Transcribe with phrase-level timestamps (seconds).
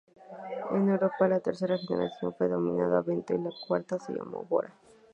[0.71, 4.73] En Europa, la tercera generación fue denominada Vento, y la cuarta se llamó Bora.